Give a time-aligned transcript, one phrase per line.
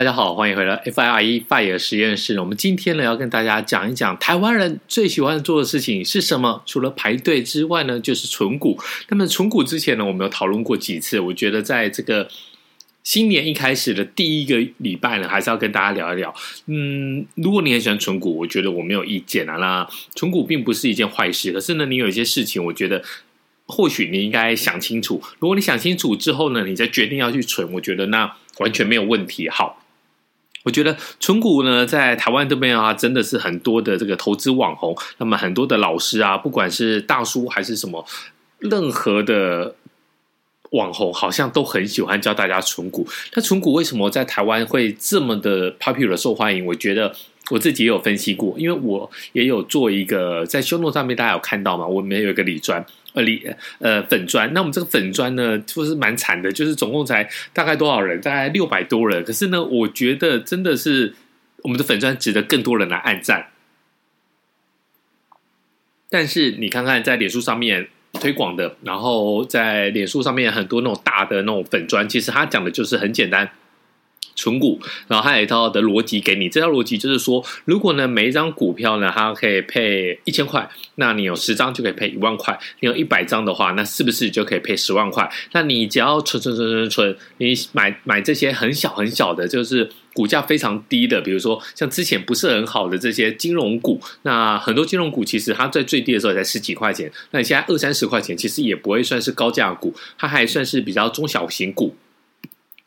[0.00, 2.38] 大家好，欢迎回来 FIRE FIRE 实验室。
[2.38, 6.62] 我们今天呢要跟大家讲一讲台湾人最喜欢做的事情是什么？
[6.64, 8.78] 除了排队之外呢，就是存股。
[9.08, 11.18] 那么存股之前呢，我们有讨论过几次。
[11.18, 12.28] 我觉得在这个
[13.02, 16.32] 新年一开始的第一个礼拜呢，还是要跟大家聊一聊。
[16.66, 19.56] 嗯，如果你很喜欢存股，我觉得我没有意见啊。
[19.56, 23.02] 那存股并不是一件坏事，可是呢，你有一些事情，我觉得
[23.66, 25.20] 或许你应该想清楚。
[25.40, 29.48] 如果你想清楚之后呢，你再决定要去存，我觉得那完全没有问题。
[29.48, 29.82] 好。
[30.68, 38.04] 我觉得存股呢，在台湾这边啊，真的是很多的这个投资网红，那么很多的老师啊，不管是大叔还是什么，
[38.58, 39.74] 任何的
[40.72, 43.08] 网红，好像都很喜欢教大家存股。
[43.32, 46.66] 那存股为什么在台湾会这么的 popular 受欢迎？
[46.66, 47.14] 我觉得
[47.50, 51.86] 我自己也有分析过，因为我也有做一个在修诺上面，大家有看到吗？
[51.86, 52.84] 我们有一个理专。
[53.18, 53.44] 呃，里
[53.80, 58.20] 呃粉砖，那我们这个粉砖呢，就是蛮惨的，就是总共才大概多少人？
[58.20, 59.24] 大概六百多人。
[59.24, 61.14] 可是呢，我觉得真的是
[61.62, 63.48] 我们的粉砖值得更多人来按赞。
[66.08, 73.50] 但是你看看在脸书上面推广的，然后在脸书上面很多那种大的那种粉砖，其实他讲的就是很简单。
[74.38, 76.48] 存股，然后还有一套的逻辑给你。
[76.48, 82.56] 这套逻辑就是说，如果呢每一张股票呢，它可以配一千块，那你有十张就可以配一万块。
[82.78, 85.28] 你有一百张的话，那是不是就可以配十万块？
[85.52, 101.96] 那你只要存存存存存，你买买这些很小很小的，就是股价非常低的，比如说像之前不是很好的这些金融股，那很多金融股其实它在最低的时候才十几块钱，那你现在二三十块钱，其实也不会算是高价股，它还算是比较中小型股。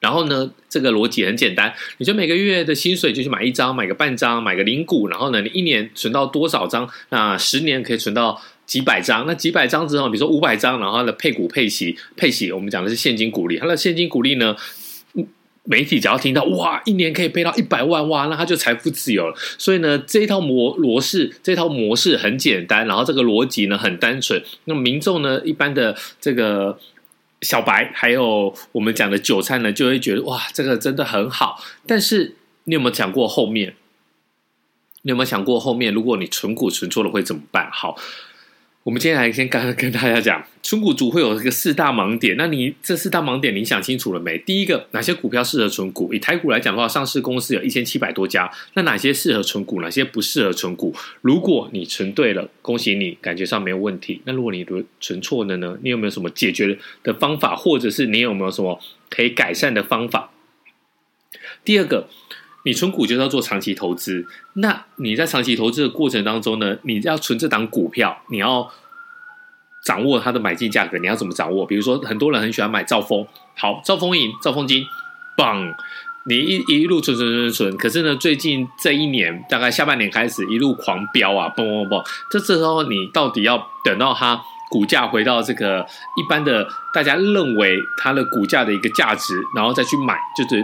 [0.00, 5.08] 然后呢，这个逻辑很简单，你就每个月的薪水就去买一张，买个半张，买个零股。
[5.08, 6.88] 然后呢，你一年存到多少张？
[7.10, 9.26] 那十年可以存到几百张。
[9.26, 13.56] 那几百张之后，比如说五百张，然后呢，配股配息，配息我们讲的是现金股利。
[13.56, 14.54] 它的现金股利呢，
[15.64, 19.34] 媒体只要听到哇，一年可以配到一百万哇，那他就财富自由了。
[19.58, 24.40] 所以呢，这一套模模式，这套模式很简单，然后这个逻辑呢很单纯。
[24.66, 26.78] 那民众呢，一般的这个。
[27.42, 31.62] 小白还有我们讲的韭菜呢，就会觉得哇，这个真的很好。
[31.86, 33.74] 但是你有没有想过后面？
[35.02, 35.94] 你有没有想过后面？
[35.94, 37.70] 如果你存股存错了会怎么办？
[37.70, 37.96] 好。
[38.88, 42.38] 我们今天来先刚刚跟大家讲，存股族会有一个四大盲点。
[42.38, 44.38] 那你这四大盲点你想清楚了没？
[44.38, 46.14] 第一个，哪些股票适合存股？
[46.14, 48.50] 以台股来讲的话，上市公司有一千七百多家。
[48.72, 49.82] 那哪些适合存股？
[49.82, 50.94] 哪些不适合存股？
[51.20, 54.22] 如果你存对了，恭喜你，感觉上没有问题。
[54.24, 54.66] 那如果你
[54.98, 55.76] 存错了呢？
[55.82, 57.54] 你有没有什么解决的方法？
[57.54, 60.30] 或者是你有没有什么可以改善的方法？
[61.62, 62.08] 第二个，
[62.64, 64.26] 你存股就是要做长期投资。
[64.54, 68.70] 那你在长期投资的过程当中呢，你要存这档股票，你要
[69.84, 71.64] 掌握它的买进价格，你要怎么掌握？
[71.64, 73.26] 比如说，很多人很喜欢买兆丰，
[73.56, 74.84] 好，兆丰银、兆丰金，
[75.36, 75.72] 棒，
[76.26, 85.86] 你一一路存存存存，可是呢，最近这一年大概下半年开始一路狂飙啊，嘣嘣嘣，这时候你到底要等到它股价回到这个
[86.16, 90.62] 一般的大家认为它的股价的一个价值，然后再去买，就是。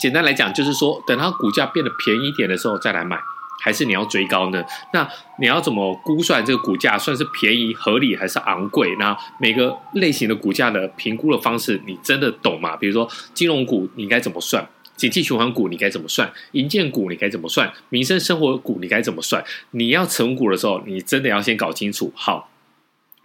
[0.00, 3.18] 简单来讲，就是说，等它股价变得便宜一点的时候再来买，
[3.62, 4.64] 还是你要追高呢？
[4.92, 5.08] 那
[5.38, 8.96] 你要怎么估算这个股价算是便宜、合理还是昂贵？
[8.98, 12.76] 那每个类型的股价的评估的方式，你真的懂吗？
[12.76, 14.66] 比如说金融股，你该怎么算？
[14.96, 16.32] 景气循环股你该怎么算？
[16.52, 17.72] 银建股你该怎么算？
[17.88, 19.44] 民生生活股你该怎么算？
[19.72, 22.12] 你要成股的时候，你真的要先搞清楚。
[22.14, 22.51] 好。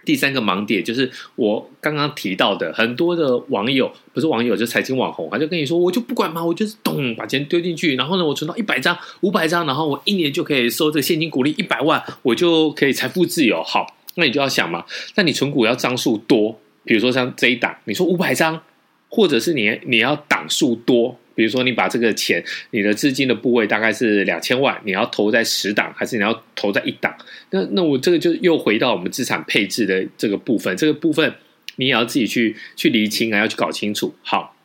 [0.08, 13.62] 第三个盲点就是我刚刚提到的，很多的网友不是网友，就是财经网红，他就跟你说，我就不管嘛，我就是咚把钱丢进去，然后呢，我存到一百张、五百张，然后我一年就可以收这现金股利一百万，我就可以财富自由。
[13.62, 13.86] 好，
[14.16, 14.86] 那你就要想嘛，
[15.16, 18.62] 那你存股要张数多，比如说像这一档，你说五百张，
[19.10, 21.20] 或者是你你要档数多。
[21.38, 27.16] 比如说，你把这个钱，你的资金的部位大概是两千万，你要投在十档，还是你要投在一档？
[27.52, 31.36] 那那我这个就又回到我们资产配置的这个部分，这个部分
[31.76, 34.16] 你也要自己去去厘清啊，要去搞清楚。
[34.24, 34.58] 好，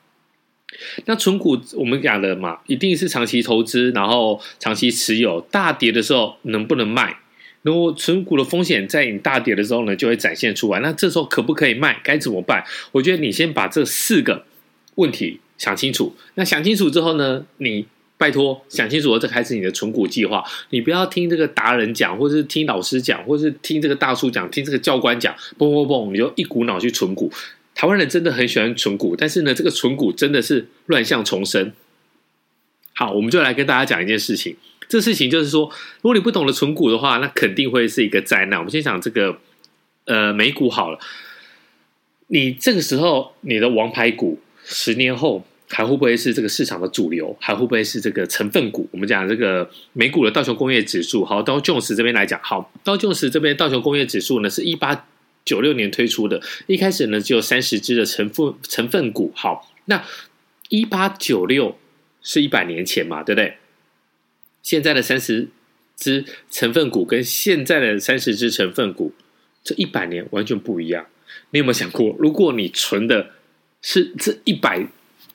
[1.04, 7.18] 那存股我们讲的嘛，一定是长期投资，然后长期持有，大跌的时候能不能卖？
[7.60, 10.80] 如果存股的风险在你大跌的时候呢，就会展现出来。
[10.80, 12.00] 那这时候可不可以卖？
[12.02, 12.64] 该怎么办？
[12.92, 14.46] 我觉得你先把这四个
[14.94, 15.38] 问题。
[15.62, 17.47] 想清楚，那想清楚之后呢？
[17.59, 17.87] 你
[18.19, 20.44] 拜托想清楚了，再开始你的存股计划。
[20.70, 27.31] 你不要听这个达人讲，或是听老师讲，或是听这个大叔讲，听这个教官讲，嘣嘣嘣，你就一股脑去存股。
[27.76, 31.73] 台湾人真的很喜欢存股，但是呢，这个存股真的是乱象丛生。
[32.94, 34.56] 好，我们就来跟大家讲一件事情。
[34.88, 35.70] 这事情就是说，
[36.00, 38.59] 如果你不懂得存股的话，那肯定会是一个灾难。
[38.59, 39.38] 我们先讲这个
[40.06, 40.99] 呃美股好了，
[42.26, 45.44] 你这个时候你的王牌股，十年后。
[45.74, 47.34] 还会不会是这个市场的主流？
[47.40, 48.86] 还会不会是这个成分股？
[48.92, 55.06] 我们讲这个美股的道琼工业指数，好，道琼斯这边来讲，好，道琼斯这边道琼工业指数呢是一八
[55.46, 60.04] 九六年推出的，一开始呢只有三十只的成分成分股，好，那
[60.69, 61.78] 一八九六
[62.20, 63.56] 是一百年前嘛，对不对？
[64.62, 65.48] 现在的三十
[65.96, 69.14] 只成分股跟现在的三十只成分股，
[69.64, 71.06] 这一百年完全不一样。
[71.50, 73.30] 你有没有想过，如果你存的
[73.80, 74.86] 是这一百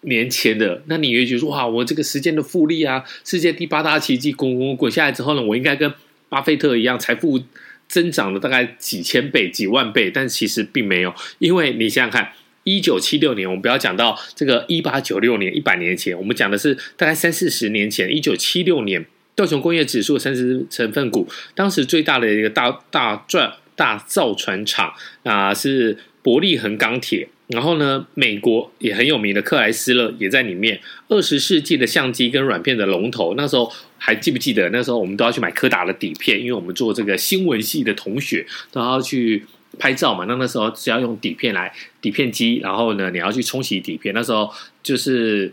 [0.07, 5.93] 年前的，那你也会觉得说哇，我这个时间的复利啊，世界第八大奇迹滚滚滚下来之后呢，我应该跟
[6.29, 7.41] 巴菲特一样，财富
[7.87, 12.31] 增长了大概几千倍、几万倍，但其实并没有，因为你想想看，
[12.63, 19.05] 一九七六年，我们不要讲到这个一八九六年，一百年前，我们讲的是大概三四十年前，一九七六年
[19.35, 24.93] 道琼工业指数三十成分股，当时最大的一个大大赚大造船厂
[25.23, 27.29] 啊是伯利恒钢铁。
[27.47, 30.81] 然后呢，美国也很有名的克莱斯勒也在里面。
[31.07, 34.69] 二十世纪的相机跟软片的龙头，那时候还记不记得？
[34.69, 39.45] 那时候我们都要去买柯达的底片，因为我们做这个新闻系的同学都要去
[39.79, 40.25] 拍照嘛。
[40.25, 41.71] 那那时候只要用底片来
[42.01, 44.13] 底片机，然后呢，你要去冲洗底片。
[44.13, 44.51] 那时候
[44.83, 45.49] 就是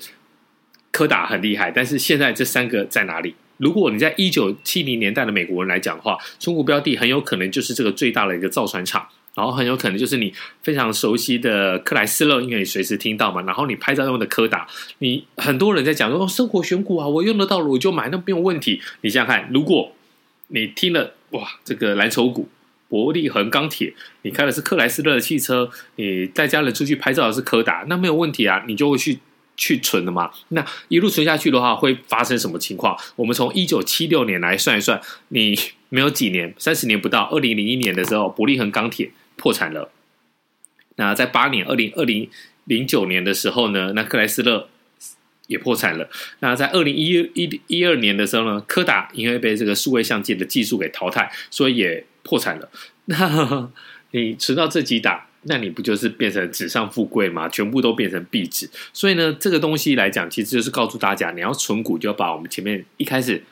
[0.90, 3.36] 柯达很厉害，但是现在这三个在哪里？
[3.58, 9.06] 如果你在一九七零年代的美国人来讲的话，中国标的很有可能就是这个最大的一个造船厂。
[9.34, 10.32] 然后很有可能就是你
[10.62, 13.42] 非常熟悉的克莱斯勒，因为你随时听到嘛。
[13.42, 14.66] 然后你拍照用的柯达，
[14.98, 18.80] 你很多人在讲说哦，生活选股啊，我用得到了我就买，那没有问题。
[19.00, 19.92] 你想想看，如果
[20.48, 22.48] 你听了哇，这个蓝筹股
[22.88, 23.92] 伯利恒钢铁，
[24.22, 29.18] 你开的是克莱斯勒的汽车，你带家人出去拍照的是柯达，那没有问题啊，你就会去
[29.56, 30.30] 去存的嘛。
[30.50, 32.96] 那一路存下去的话，会发生什么情况？
[33.16, 35.58] 我们从一九七六年来算一算，你
[35.88, 39.10] 没有几年，三十年不到，二零零一年的时候，伯利恒钢铁。
[39.44, 39.90] 破产了。
[40.96, 42.30] 那在八年，二零二零
[42.64, 44.70] 零九年的时候呢，那克莱斯勒
[45.48, 46.08] 也破产了。
[46.38, 52.70] 那在二零一一一二年的时候呢，柯达因为被这个数位相机的技术给淘汰，所以也破产了。
[53.04, 53.70] 那
[54.12, 57.46] 你存到这几档，那你不就是变成纸上富贵吗？
[57.50, 58.70] 全部都变成壁纸。
[58.94, 63.44] 所以呢，这个东西来讲，其实就是告诉大家，你要存股，就要把我们前面一开始，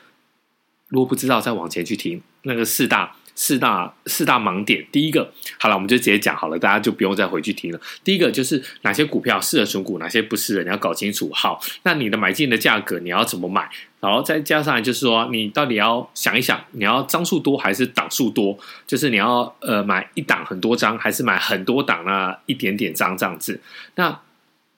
[0.87, 3.15] 如果不知道，再往前去听那个四大。
[3.35, 7.79] 四大四大盲点，第一个好了，我们就直接讲好了，大家就不用再回去听了。
[8.03, 11.29] 第一个就是哪些股票适合存股，哪些不适合，你要搞清楚。
[11.33, 13.69] 好，那你的买进的价格你要怎么买？
[13.99, 18.57] 然后再加上就是说，你到底要想一想，你要张数多还是档数多？
[18.85, 23.61] 就是你要呃买一档很多张，还是买很多档那一点点张这样子？
[23.95, 24.19] 那。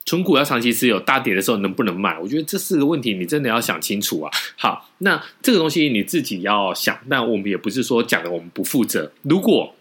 [0.05, 2.19] 存股要长期持有，大跌的时候能不能卖？
[2.19, 4.31] 我觉得这四个问题你真的要想清楚啊。
[4.55, 6.95] 好，那这个东西你自己要想。
[7.09, 9.11] 但我们也不是说讲的我们不负责。
[9.23, 9.73] 如果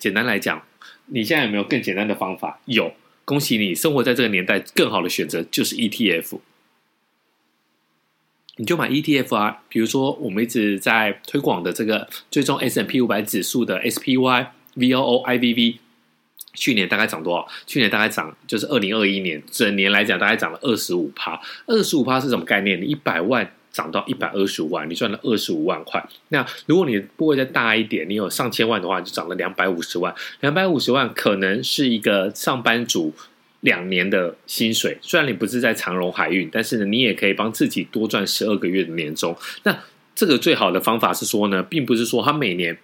[0.00, 0.60] 简单来讲，
[1.06, 2.58] 你现在有没有更简单的方法？
[2.64, 2.92] 有，
[3.24, 6.40] 恭喜你，生活在这个年代，更好的选择就是 ETF。
[8.56, 15.76] 你就买 ETF 啊，比如说我们一直在推广的这个追踪 S&P 五百指数的 SPY、VOO、IVV。
[16.58, 17.46] 去年大概涨多少？
[17.66, 21.40] 去年大概涨，就是二零二一年整年来讲，大概涨了二十五趴。
[21.66, 22.80] 二十五趴是什么概念？
[22.80, 26.04] 你一百万涨到一百二十五万，你赚了二十五万块。
[26.30, 30.12] 那如果你部位再大一点，你有上千万的话，就涨了两百五十万。
[30.40, 33.14] 两百五十万可能是一个上班族
[33.60, 34.98] 两年的薪水。
[35.00, 39.36] 虽然你不是在长荣海运，但是呢，你也可以帮自己多赚十二个月的年终。
[39.62, 39.78] 那
[40.14, 42.76] 这个最好的方法是说呢，并不是说他每年。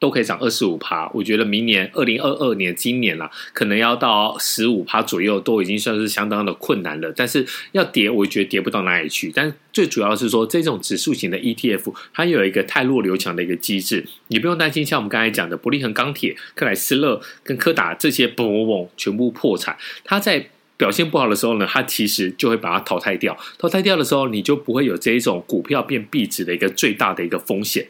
[0.00, 7.12] 都可以涨二十五趴，我觉得明年二零二二年今年啦，可能要到十五趴左右，都已经算是相当的困难了。
[7.16, 9.32] 但是要跌，我觉得跌不到哪里去。
[9.34, 14.86] 但最主要是说，这种指数型的 ETF，它有一个太弱留强的一个机制，你不用担心。
[14.86, 19.76] 像我们刚才讲的，伯利恒钢铁、克莱斯勒跟柯达这些，嘣嘣嘣，全部破产。
[20.04, 23.36] 它在表现不好的时候呢，它其实就会把它淘汰掉。
[23.58, 27.88] 淘汰掉的时候，你就不会有这一种股票变壁纸的一个最大的一个风险。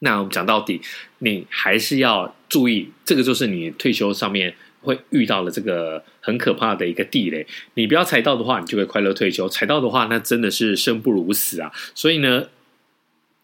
[0.00, 0.80] 那我们讲到底，
[1.18, 7.46] 你还是要注意，这个就是你退休上面会遇到的这个很可怕的一个地雷。
[7.74, 11.72] 你不要踩到的话，你就会快乐退休；踩到的话，那真的是生不如死啊！
[11.94, 12.48] 所以呢，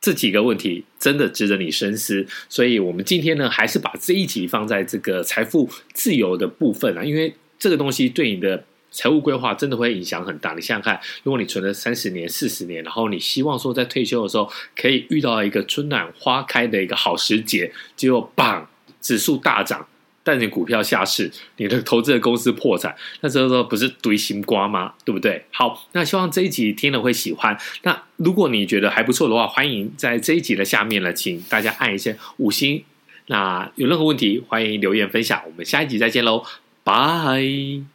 [0.00, 2.26] 这几个问题真的值得你深思。
[2.48, 8.64] 所以我们今天呢，还是把这一集放在这个财富自由的部分啊，因为这个东西对你的。
[8.94, 10.54] 财务规划真的会影响很大。
[10.54, 18.66] 你想想看，如果你存了三十年、四十年，然后你希望说在退休的时候可以遇到一个春暖花开的一个好时节，结果棒，
[19.00, 19.86] 指数大涨，
[20.22, 24.94] 但你股票下市，你的投资的公司破产，那这时候不是堆心瓜吗？
[25.04, 25.44] 对不对？
[25.50, 27.58] 好，那希望这一集听了会喜欢。
[27.82, 32.84] 那如果你觉得还不错的话，欢迎在这一集的下面呢，请大家按一些五星。
[33.26, 35.42] 那有任何问题，欢迎留言分享。
[35.46, 36.44] 我们下一集再见喽，
[36.82, 37.93] 拜。